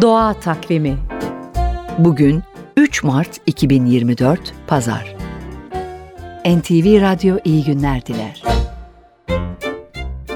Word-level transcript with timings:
Doğa 0.00 0.34
Takvimi 0.34 0.98
Bugün 1.98 2.42
3 2.76 3.02
Mart 3.04 3.40
2024 3.46 4.40
Pazar 4.66 5.16
NTV 6.46 7.00
Radyo 7.00 7.36
iyi 7.44 7.64
günler 7.64 8.06
diler. 8.06 8.42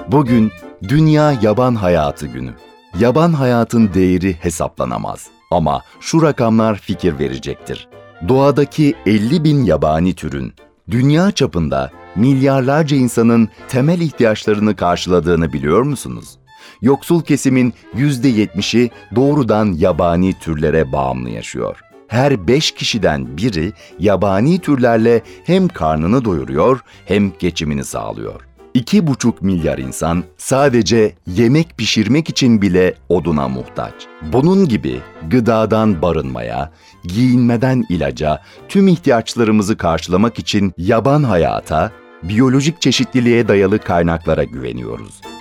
Bugün 0.08 0.52
Dünya 0.88 1.32
Yaban 1.42 1.74
Hayatı 1.74 2.26
Günü. 2.26 2.50
Yaban 2.98 3.32
hayatın 3.32 3.94
değeri 3.94 4.34
hesaplanamaz. 4.40 5.26
Ama 5.50 5.82
şu 6.00 6.22
rakamlar 6.22 6.76
fikir 6.76 7.18
verecektir. 7.18 7.88
Doğadaki 8.28 8.94
50 9.06 9.44
bin 9.44 9.64
yabani 9.64 10.14
türün 10.14 10.52
dünya 10.90 11.30
çapında 11.30 11.90
milyarlarca 12.16 12.96
insanın 12.96 13.48
temel 13.68 14.00
ihtiyaçlarını 14.00 14.76
karşıladığını 14.76 15.52
biliyor 15.52 15.82
musunuz? 15.82 16.38
Yoksul 16.82 17.22
kesimin 17.22 17.74
%70'i 17.96 18.90
doğrudan 19.14 19.72
yabani 19.72 20.38
türlere 20.38 20.92
bağımlı 20.92 21.30
yaşıyor. 21.30 21.80
Her 22.08 22.48
beş 22.48 22.70
kişiden 22.70 23.36
biri 23.36 23.72
yabani 23.98 24.58
türlerle 24.58 25.22
hem 25.44 25.68
karnını 25.68 26.24
doyuruyor 26.24 26.80
hem 27.06 27.32
geçimini 27.38 27.84
sağlıyor. 27.84 28.40
2,5 28.74 29.32
milyar 29.40 29.78
insan 29.78 30.24
sadece 30.36 31.14
yemek 31.26 31.78
pişirmek 31.78 32.28
için 32.28 32.62
bile 32.62 32.94
oduna 33.08 33.48
muhtaç. 33.48 33.94
Bunun 34.32 34.68
gibi 34.68 35.00
gıdadan 35.30 36.02
barınmaya, 36.02 36.72
giyinmeden 37.04 37.84
ilaca, 37.88 38.42
tüm 38.68 38.88
ihtiyaçlarımızı 38.88 39.76
karşılamak 39.76 40.38
için 40.38 40.72
yaban 40.78 41.22
hayata, 41.22 41.92
biyolojik 42.22 42.80
çeşitliliğe 42.80 43.48
dayalı 43.48 43.78
kaynaklara 43.78 44.44
güveniyoruz. 44.44 45.31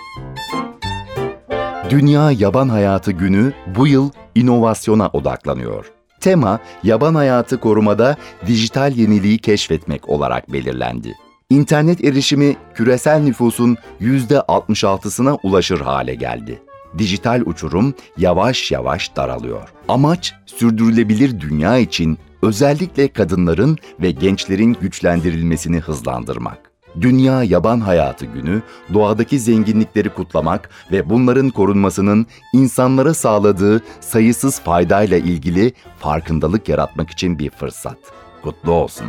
Dünya 1.92 2.32
Yaban 2.32 2.70
Hayatı 2.70 3.12
Günü 3.12 3.54
bu 3.76 3.88
yıl 3.88 4.12
inovasyona 4.36 5.08
odaklanıyor. 5.08 5.92
Tema, 6.20 6.60
yaban 6.84 7.16
hayatı 7.16 7.60
korumada 7.60 8.16
dijital 8.48 8.96
yeniliği 8.96 9.38
keşfetmek 9.38 10.10
olarak 10.10 10.54
belirlendi. 10.54 11.14
İnternet 11.50 12.04
erişimi 12.04 12.56
küresel 12.74 13.20
nüfusun 13.20 13.78
%66'sına 14.02 15.38
ulaşır 15.44 15.82
hale 15.82 16.16
geldi. 16.16 16.62
Dijital 16.98 17.42
uçurum 17.46 17.94
yavaş 18.18 18.72
yavaş 18.72 19.16
daralıyor. 19.16 19.70
Amaç 19.88 20.34
sürdürülebilir 20.46 21.40
dünya 21.40 21.78
için 21.78 22.18
özellikle 22.42 23.08
kadınların 23.08 23.78
ve 24.02 24.12
gençlerin 24.12 24.78
güçlendirilmesini 24.82 25.80
hızlandırmak. 25.80 26.71
Dünya 27.02 27.44
Yaban 27.44 27.80
Hayatı 27.80 28.26
Günü, 28.26 28.62
doğadaki 28.94 29.40
zenginlikleri 29.40 30.10
kutlamak 30.10 30.70
ve 30.92 31.10
bunların 31.10 31.50
korunmasının 31.50 32.26
insanlara 32.54 33.14
sağladığı 33.14 33.82
sayısız 34.00 34.60
faydayla 34.60 35.18
ilgili 35.18 35.74
farkındalık 36.00 36.70
yaratmak 36.70 37.10
için 37.10 37.40
bir 37.40 37.50
fırsat. 37.50 37.98
Kutlu 38.44 38.72
olsun. 38.72 39.08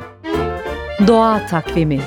Doğa 1.07 1.47
Takvimi 1.47 2.01